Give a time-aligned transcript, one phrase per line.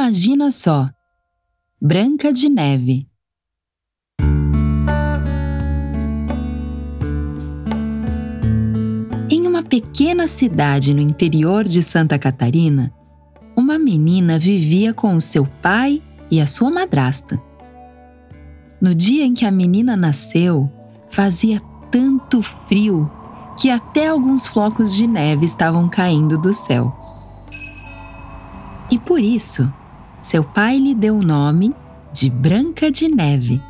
[0.00, 0.88] Imagina só!
[1.78, 3.06] Branca de Neve.
[9.28, 12.90] Em uma pequena cidade no interior de Santa Catarina,
[13.54, 17.38] uma menina vivia com o seu pai e a sua madrasta.
[18.80, 20.72] No dia em que a menina nasceu,
[21.10, 23.10] fazia tanto frio
[23.60, 26.98] que até alguns flocos de neve estavam caindo do céu.
[28.90, 29.70] E por isso,
[30.22, 31.74] seu pai lhe deu o nome
[32.12, 33.60] de Branca de Neve.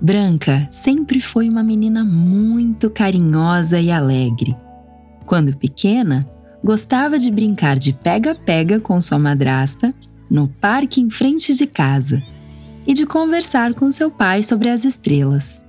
[0.00, 4.56] Branca sempre foi uma menina muito carinhosa e alegre.
[5.24, 6.28] Quando pequena,
[6.62, 9.94] gostava de brincar de pega-pega com sua madrasta
[10.28, 12.22] no parque em frente de casa
[12.86, 15.62] e de conversar com seu pai sobre as estrelas.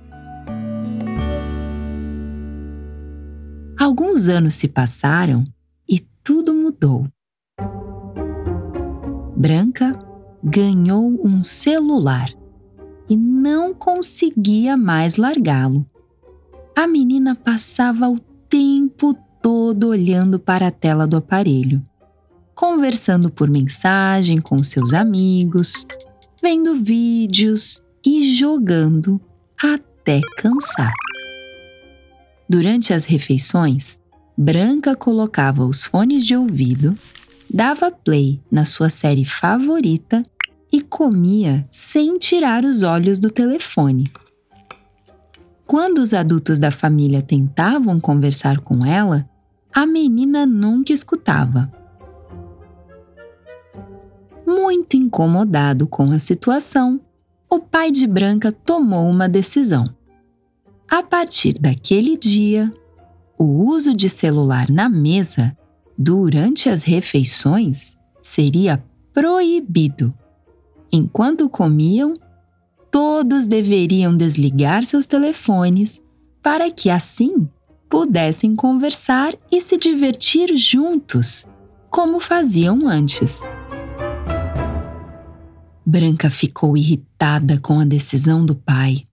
[3.78, 5.44] Alguns anos se passaram
[5.88, 7.06] e tudo mudou.
[9.44, 9.94] Branca
[10.42, 12.32] ganhou um celular
[13.10, 15.84] e não conseguia mais largá-lo.
[16.74, 21.84] A menina passava o tempo todo olhando para a tela do aparelho,
[22.54, 25.86] conversando por mensagem com seus amigos,
[26.42, 29.20] vendo vídeos e jogando
[29.62, 30.94] até cansar.
[32.48, 34.00] Durante as refeições,
[34.38, 36.96] Branca colocava os fones de ouvido,
[37.54, 40.26] dava play na sua série favorita
[40.72, 44.10] e comia sem tirar os olhos do telefone.
[45.64, 49.30] Quando os adultos da família tentavam conversar com ela,
[49.72, 51.72] a menina nunca escutava.
[54.44, 57.00] Muito incomodado com a situação,
[57.48, 59.94] o pai de Branca tomou uma decisão.
[60.90, 62.72] A partir daquele dia,
[63.38, 65.56] o uso de celular na mesa
[65.96, 70.12] durante as refeições seria proibido.
[70.90, 72.14] Enquanto comiam,
[72.90, 76.00] todos deveriam desligar seus telefones
[76.42, 77.48] para que assim
[77.88, 81.46] pudessem conversar e se divertir juntos,
[81.90, 83.42] como faziam antes.
[85.86, 89.06] Branca ficou irritada com a decisão do pai.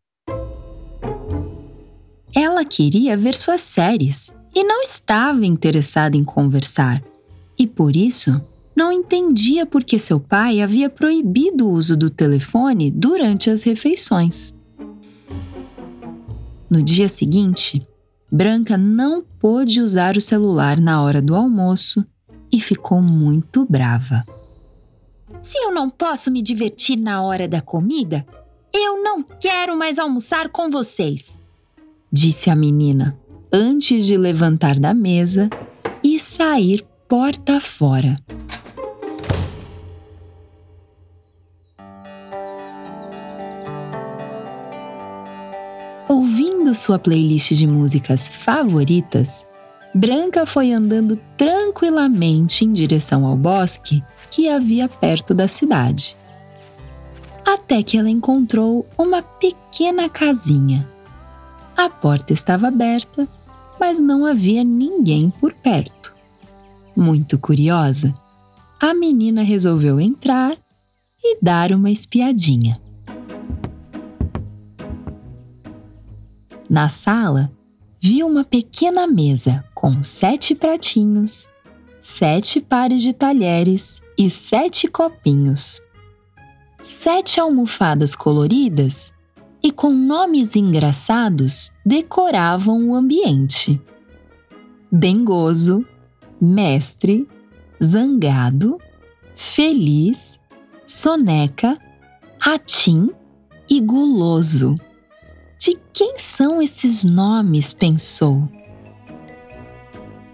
[2.33, 7.03] Ela queria ver suas séries e não estava interessada em conversar,
[7.57, 8.41] e por isso
[8.75, 14.53] não entendia por que seu pai havia proibido o uso do telefone durante as refeições.
[16.69, 17.85] No dia seguinte,
[18.31, 22.05] Branca não pôde usar o celular na hora do almoço
[22.51, 24.23] e ficou muito brava.
[25.41, 28.25] Se eu não posso me divertir na hora da comida,
[28.73, 31.39] eu não quero mais almoçar com vocês,
[32.11, 33.17] disse a menina
[33.51, 35.49] antes de levantar da mesa
[36.01, 38.17] e sair porta fora.
[46.07, 49.45] Ouvindo sua playlist de músicas favoritas,
[49.93, 56.15] Branca foi andando tranquilamente em direção ao bosque que havia perto da cidade.
[57.45, 60.87] Até que ela encontrou uma pequena casinha.
[61.75, 63.27] A porta estava aberta,
[63.81, 66.13] mas não havia ninguém por perto.
[66.95, 68.13] Muito curiosa,
[68.79, 70.55] a menina resolveu entrar
[71.19, 72.79] e dar uma espiadinha.
[76.69, 77.51] Na sala,
[77.99, 81.49] viu uma pequena mesa com sete pratinhos,
[82.03, 85.81] sete pares de talheres e sete copinhos.
[86.79, 89.11] Sete almofadas coloridas
[89.63, 93.79] e com nomes engraçados decoravam o ambiente.
[94.91, 95.85] Dengoso,
[96.39, 97.27] mestre,
[97.81, 98.77] zangado,
[99.35, 100.39] feliz,
[100.85, 101.77] soneca,
[102.39, 103.09] ratim
[103.69, 104.75] e guloso.
[105.57, 107.71] De quem são esses nomes?
[107.71, 108.49] pensou.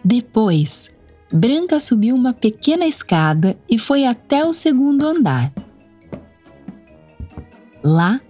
[0.03, 0.89] Depois,
[1.31, 5.51] Branca subiu uma pequena escada e foi até o segundo andar.
[7.83, 8.21] Lá,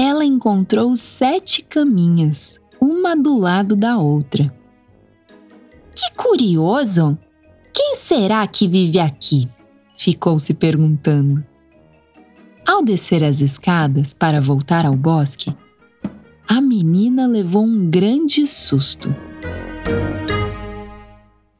[0.00, 4.50] ela encontrou sete caminhas, uma do lado da outra.
[5.94, 7.18] Que curioso!
[7.70, 9.46] Quem será que vive aqui?
[9.98, 11.44] Ficou se perguntando.
[12.66, 15.54] Ao descer as escadas para voltar ao bosque,
[16.48, 19.14] a menina levou um grande susto.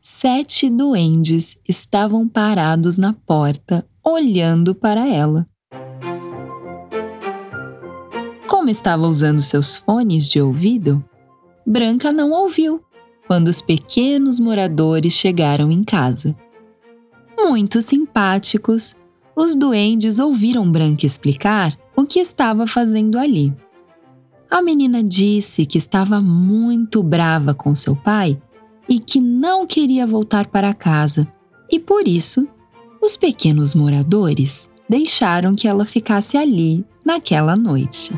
[0.00, 5.46] Sete duendes estavam parados na porta, olhando para ela.
[8.70, 11.04] Estava usando seus fones de ouvido,
[11.66, 12.82] Branca não ouviu
[13.26, 16.34] quando os pequenos moradores chegaram em casa.
[17.38, 18.96] Muito simpáticos,
[19.36, 23.54] os duendes ouviram Branca explicar o que estava fazendo ali.
[24.50, 28.40] A menina disse que estava muito brava com seu pai
[28.88, 31.32] e que não queria voltar para casa,
[31.70, 32.48] e por isso
[33.00, 38.12] os pequenos moradores deixaram que ela ficasse ali naquela noite.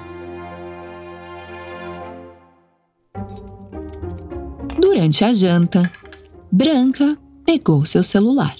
[4.82, 5.88] Durante a janta,
[6.50, 8.56] Branca pegou seu celular,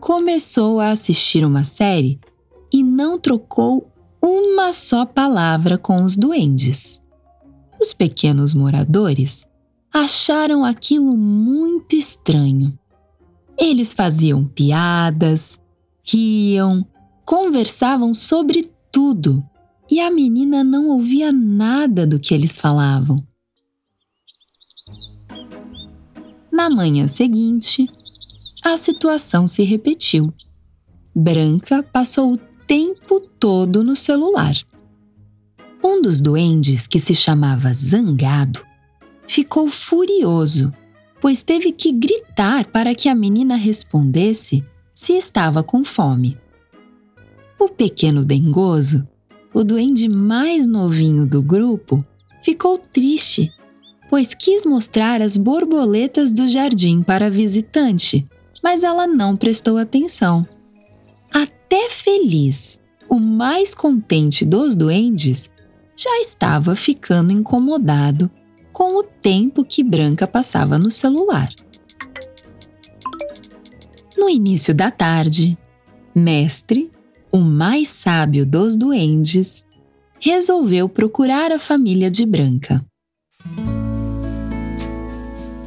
[0.00, 2.18] começou a assistir uma série
[2.72, 3.88] e não trocou
[4.20, 7.00] uma só palavra com os duendes.
[7.80, 9.46] Os pequenos moradores
[9.92, 12.76] acharam aquilo muito estranho.
[13.56, 15.60] Eles faziam piadas,
[16.02, 16.84] riam,
[17.24, 19.40] conversavam sobre tudo
[19.88, 23.24] e a menina não ouvia nada do que eles falavam.
[26.54, 27.90] Na manhã seguinte,
[28.64, 30.32] a situação se repetiu.
[31.12, 34.54] Branca passou o tempo todo no celular.
[35.82, 38.64] Um dos duendes, que se chamava Zangado,
[39.26, 40.72] ficou furioso,
[41.20, 44.64] pois teve que gritar para que a menina respondesse
[44.94, 46.38] se estava com fome.
[47.58, 49.04] O pequeno dengoso,
[49.52, 52.04] o duende mais novinho do grupo,
[52.40, 53.52] ficou triste,
[54.14, 58.24] pois quis mostrar as borboletas do jardim para a visitante,
[58.62, 60.46] mas ela não prestou atenção.
[61.32, 65.50] Até feliz, o mais contente dos duendes,
[65.96, 68.30] já estava ficando incomodado
[68.72, 71.52] com o tempo que Branca passava no celular.
[74.16, 75.58] No início da tarde,
[76.14, 76.88] Mestre,
[77.32, 79.66] o mais sábio dos duendes,
[80.20, 82.80] resolveu procurar a família de Branca.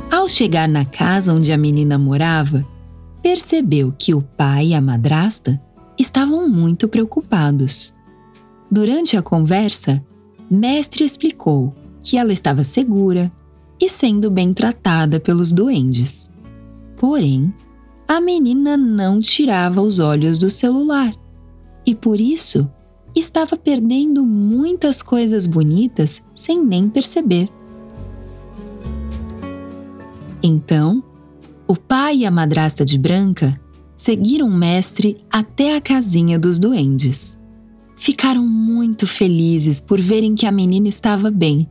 [0.10, 2.66] Ao chegar na casa onde a menina morava,
[3.22, 5.62] percebeu que o pai e a madrasta
[5.98, 7.94] estavam muito preocupados.
[8.72, 10.04] Durante a conversa,
[10.50, 13.30] Mestre explicou que ela estava segura
[13.80, 16.30] e sendo bem tratada pelos duendes.
[16.96, 17.54] Porém,
[18.08, 21.14] a menina não tirava os olhos do celular
[21.86, 22.70] e por isso
[23.14, 27.50] estava perdendo muitas coisas bonitas sem nem perceber.
[30.42, 31.04] Então,
[31.68, 33.60] o pai e a madrasta de Branca
[33.96, 37.38] seguiram o mestre até a casinha dos duendes.
[37.96, 41.68] Ficaram muito felizes por verem que a menina estava bem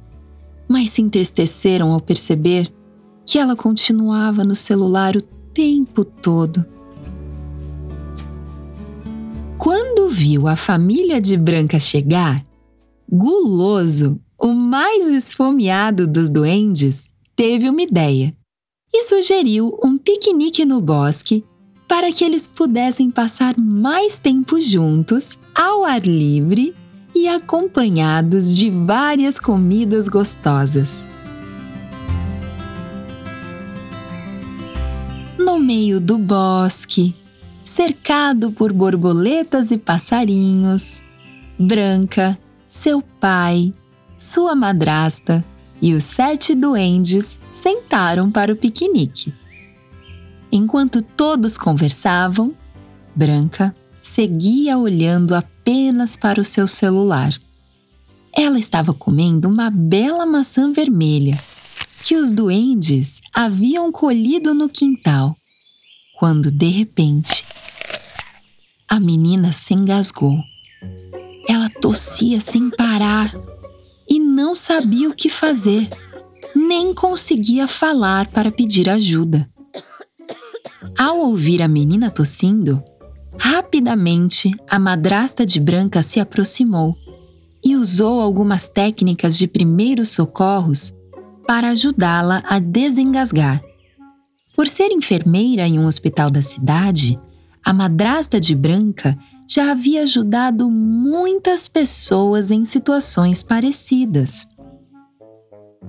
[0.69, 2.73] mas se entristeceram ao perceber
[3.25, 6.65] que ela continuava no celular o tempo todo.
[9.59, 12.45] Quando viu a família de Branca chegar,
[13.11, 17.05] guloso, o mais esfomeado dos duendes,
[17.35, 18.33] teve uma ideia
[18.93, 21.45] e sugeriu um piquenique no bosque
[21.89, 26.75] para que eles pudessem passar mais tempo juntos, ao ar livre
[27.15, 31.05] e acompanhados de várias comidas gostosas.
[35.39, 37.15] No meio do bosque,
[37.65, 41.03] cercado por borboletas e passarinhos,
[41.59, 43.73] Branca, seu pai,
[44.19, 45.45] sua madrasta
[45.81, 49.33] e os sete duendes sentaram para o piquenique.
[50.51, 52.55] Enquanto todos conversavam,
[53.15, 57.33] Branca seguia olhando apenas para o seu celular.
[58.33, 61.39] Ela estava comendo uma bela maçã vermelha
[62.05, 65.37] que os duendes haviam colhido no quintal,
[66.19, 67.45] quando de repente
[68.89, 70.39] a menina se engasgou.
[71.49, 73.35] Ela tossia sem parar
[74.09, 75.89] e não sabia o que fazer,
[76.55, 79.49] nem conseguia falar para pedir ajuda.
[80.97, 82.83] Ao ouvir a menina tossindo,
[83.39, 86.97] Rapidamente, a madrasta de Branca se aproximou
[87.63, 90.95] e usou algumas técnicas de primeiros socorros
[91.47, 93.63] para ajudá-la a desengasgar.
[94.55, 97.19] Por ser enfermeira em um hospital da cidade,
[97.63, 99.17] a madrasta de Branca
[99.49, 104.47] já havia ajudado muitas pessoas em situações parecidas.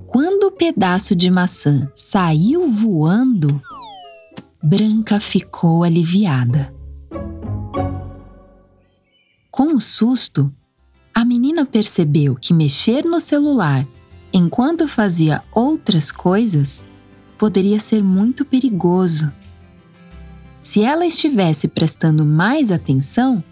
[0.06, 3.60] Quando o pedaço de maçã saiu voando,
[4.62, 6.74] Branca ficou aliviada.
[9.50, 10.52] Com o susto,
[11.14, 13.86] a menina percebeu que mexer no celular
[14.32, 16.86] enquanto fazia outras coisas
[17.36, 19.32] poderia ser muito perigoso.
[20.60, 23.42] Se ela estivesse prestando mais atenção,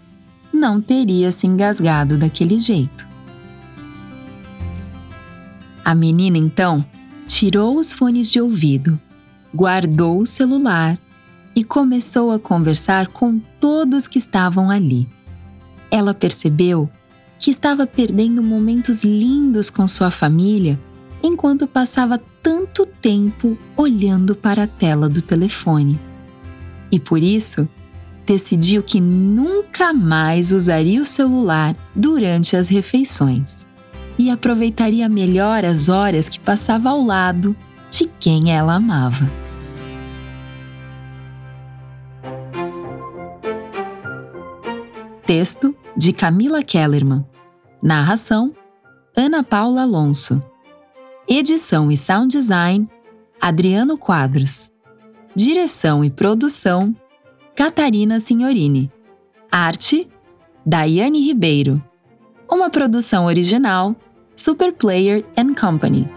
[0.57, 3.07] não teria se engasgado daquele jeito.
[5.85, 6.83] A menina então
[7.25, 8.99] tirou os fones de ouvido,
[9.55, 10.97] guardou o celular
[11.55, 15.07] e começou a conversar com todos que estavam ali.
[15.89, 16.89] Ela percebeu
[17.39, 20.79] que estava perdendo momentos lindos com sua família
[21.23, 25.99] enquanto passava tanto tempo olhando para a tela do telefone.
[26.91, 27.67] E por isso,
[28.27, 33.65] decidiu que nunca mais usaria o celular durante as refeições
[34.19, 37.55] e aproveitaria melhor as horas que passava ao lado
[37.89, 39.25] de quem ela amava.
[45.25, 47.25] Texto de Camila Kellerman.
[47.81, 48.53] Narração:
[49.15, 50.43] Ana Paula Alonso.
[51.27, 52.89] Edição e sound design:
[53.39, 54.69] Adriano Quadros.
[55.33, 56.95] Direção e produção:
[57.57, 58.87] Catarina Signorini.
[59.51, 60.07] Arte:
[60.63, 61.83] Daiane Ribeiro.
[62.47, 63.95] Uma produção original:
[64.35, 66.07] Superplayer and Company.